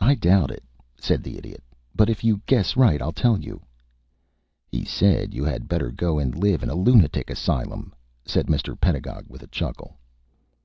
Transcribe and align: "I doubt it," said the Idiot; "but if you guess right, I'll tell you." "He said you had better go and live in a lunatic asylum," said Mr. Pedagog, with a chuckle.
"I 0.00 0.14
doubt 0.14 0.52
it," 0.52 0.62
said 1.00 1.24
the 1.24 1.36
Idiot; 1.36 1.64
"but 1.96 2.08
if 2.08 2.22
you 2.22 2.40
guess 2.46 2.76
right, 2.76 3.02
I'll 3.02 3.10
tell 3.10 3.40
you." 3.40 3.60
"He 4.68 4.84
said 4.84 5.34
you 5.34 5.42
had 5.42 5.66
better 5.66 5.90
go 5.90 6.20
and 6.20 6.38
live 6.38 6.62
in 6.62 6.70
a 6.70 6.76
lunatic 6.76 7.28
asylum," 7.28 7.92
said 8.24 8.46
Mr. 8.46 8.78
Pedagog, 8.80 9.24
with 9.28 9.42
a 9.42 9.48
chuckle. 9.48 9.96